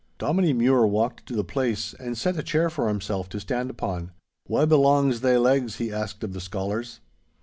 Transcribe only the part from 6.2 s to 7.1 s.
of the scholars.